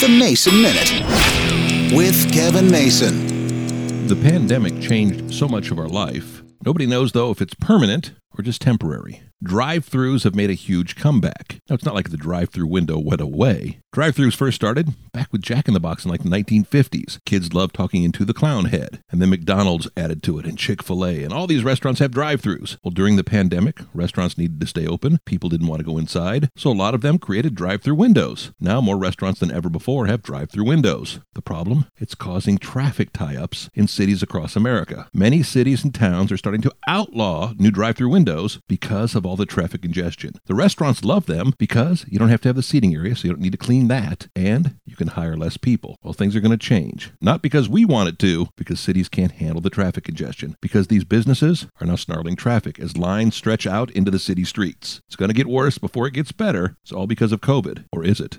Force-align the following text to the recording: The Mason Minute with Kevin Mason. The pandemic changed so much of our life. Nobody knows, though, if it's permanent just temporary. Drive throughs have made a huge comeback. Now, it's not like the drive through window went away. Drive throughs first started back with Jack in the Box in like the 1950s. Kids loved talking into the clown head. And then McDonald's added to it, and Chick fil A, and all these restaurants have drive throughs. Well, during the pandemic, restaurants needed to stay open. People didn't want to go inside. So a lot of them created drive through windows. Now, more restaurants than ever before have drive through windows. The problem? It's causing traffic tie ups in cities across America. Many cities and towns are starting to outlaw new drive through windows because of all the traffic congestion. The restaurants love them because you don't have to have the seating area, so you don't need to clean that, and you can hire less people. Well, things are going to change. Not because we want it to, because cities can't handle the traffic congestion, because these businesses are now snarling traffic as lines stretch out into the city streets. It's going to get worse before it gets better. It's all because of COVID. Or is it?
The 0.00 0.08
Mason 0.08 0.62
Minute 0.62 1.04
with 1.94 2.32
Kevin 2.32 2.70
Mason. 2.70 4.06
The 4.06 4.16
pandemic 4.16 4.80
changed 4.80 5.34
so 5.34 5.46
much 5.46 5.70
of 5.70 5.78
our 5.78 5.88
life. 5.88 6.42
Nobody 6.64 6.86
knows, 6.86 7.12
though, 7.12 7.30
if 7.30 7.42
it's 7.42 7.52
permanent 7.52 8.12
just 8.42 8.62
temporary. 8.62 9.22
Drive 9.42 9.88
throughs 9.88 10.24
have 10.24 10.34
made 10.34 10.50
a 10.50 10.54
huge 10.54 10.96
comeback. 10.96 11.60
Now, 11.68 11.74
it's 11.74 11.84
not 11.84 11.94
like 11.94 12.10
the 12.10 12.18
drive 12.18 12.50
through 12.50 12.66
window 12.66 12.98
went 12.98 13.22
away. 13.22 13.80
Drive 13.90 14.14
throughs 14.14 14.36
first 14.36 14.54
started 14.54 14.94
back 15.12 15.32
with 15.32 15.40
Jack 15.40 15.66
in 15.66 15.72
the 15.72 15.80
Box 15.80 16.04
in 16.04 16.10
like 16.10 16.22
the 16.22 16.28
1950s. 16.28 17.18
Kids 17.24 17.54
loved 17.54 17.74
talking 17.74 18.02
into 18.02 18.26
the 18.26 18.34
clown 18.34 18.66
head. 18.66 19.02
And 19.10 19.20
then 19.20 19.30
McDonald's 19.30 19.88
added 19.96 20.22
to 20.24 20.38
it, 20.38 20.44
and 20.44 20.58
Chick 20.58 20.82
fil 20.82 21.06
A, 21.06 21.24
and 21.24 21.32
all 21.32 21.46
these 21.46 21.64
restaurants 21.64 22.00
have 22.00 22.10
drive 22.10 22.42
throughs. 22.42 22.76
Well, 22.84 22.92
during 22.92 23.16
the 23.16 23.24
pandemic, 23.24 23.80
restaurants 23.94 24.36
needed 24.36 24.60
to 24.60 24.66
stay 24.66 24.86
open. 24.86 25.20
People 25.24 25.48
didn't 25.48 25.68
want 25.68 25.80
to 25.80 25.86
go 25.86 25.96
inside. 25.96 26.50
So 26.54 26.70
a 26.70 26.72
lot 26.72 26.94
of 26.94 27.00
them 27.00 27.18
created 27.18 27.54
drive 27.54 27.82
through 27.82 27.94
windows. 27.94 28.52
Now, 28.60 28.82
more 28.82 28.98
restaurants 28.98 29.40
than 29.40 29.50
ever 29.50 29.70
before 29.70 30.06
have 30.06 30.22
drive 30.22 30.50
through 30.50 30.64
windows. 30.64 31.18
The 31.32 31.42
problem? 31.42 31.86
It's 31.96 32.14
causing 32.14 32.58
traffic 32.58 33.12
tie 33.14 33.36
ups 33.36 33.70
in 33.72 33.88
cities 33.88 34.22
across 34.22 34.54
America. 34.54 35.08
Many 35.14 35.42
cities 35.42 35.82
and 35.82 35.94
towns 35.94 36.30
are 36.30 36.36
starting 36.36 36.60
to 36.62 36.74
outlaw 36.86 37.54
new 37.56 37.70
drive 37.70 37.96
through 37.96 38.10
windows 38.30 38.60
because 38.68 39.14
of 39.14 39.26
all 39.26 39.36
the 39.36 39.46
traffic 39.46 39.82
congestion. 39.82 40.34
The 40.46 40.54
restaurants 40.54 41.04
love 41.04 41.26
them 41.26 41.52
because 41.58 42.04
you 42.08 42.18
don't 42.18 42.28
have 42.28 42.40
to 42.42 42.48
have 42.48 42.56
the 42.56 42.62
seating 42.62 42.94
area, 42.94 43.16
so 43.16 43.26
you 43.26 43.34
don't 43.34 43.42
need 43.42 43.52
to 43.52 43.58
clean 43.58 43.88
that, 43.88 44.28
and 44.36 44.76
you 44.86 44.96
can 44.96 45.08
hire 45.08 45.36
less 45.36 45.56
people. 45.56 45.96
Well, 46.02 46.12
things 46.12 46.36
are 46.36 46.40
going 46.40 46.56
to 46.56 46.68
change. 46.68 47.12
Not 47.20 47.42
because 47.42 47.68
we 47.68 47.84
want 47.84 48.08
it 48.08 48.18
to, 48.20 48.48
because 48.56 48.78
cities 48.78 49.08
can't 49.08 49.32
handle 49.32 49.60
the 49.60 49.70
traffic 49.70 50.04
congestion, 50.04 50.56
because 50.60 50.86
these 50.86 51.04
businesses 51.04 51.66
are 51.80 51.86
now 51.86 51.96
snarling 51.96 52.36
traffic 52.36 52.78
as 52.78 52.96
lines 52.96 53.34
stretch 53.34 53.66
out 53.66 53.90
into 53.90 54.10
the 54.10 54.18
city 54.18 54.44
streets. 54.44 55.00
It's 55.08 55.16
going 55.16 55.30
to 55.30 55.34
get 55.34 55.48
worse 55.48 55.78
before 55.78 56.06
it 56.06 56.14
gets 56.14 56.32
better. 56.32 56.76
It's 56.82 56.92
all 56.92 57.06
because 57.06 57.32
of 57.32 57.40
COVID. 57.40 57.84
Or 57.92 58.04
is 58.04 58.20
it? 58.20 58.38